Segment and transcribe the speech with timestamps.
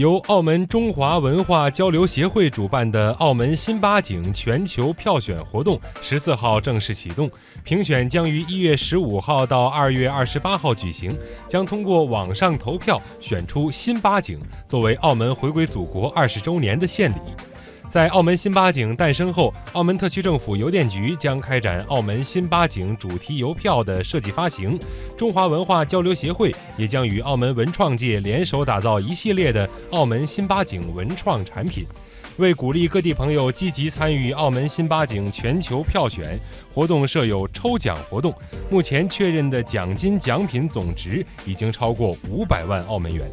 [0.00, 7.30] 由澳门中华文化交流协会主办的澳门新八景全球票选活动十四号正式启动，
[7.64, 11.14] 评选将于一月十五号到二月二十八号举行，
[11.46, 17.20] 将通过网上投票选出新八景，作为澳门回归祖国二十周年的献礼。
[17.90, 24.78] 在澳门新八景诞生后，澳门特区政府邮电局将开展澳门新八景主题邮票的设计发行，
[25.18, 31.84] 中华文化交流协会也将与澳门文创界联手打造一系列的澳门新八景文创产品。
[32.36, 36.38] 为鼓励各地朋友积极参与澳门新八景全球票选
[36.72, 38.32] 活动，设有抽奖活动，
[38.70, 43.28] 目前确认的奖金奖品总值已经超过五百万澳门元。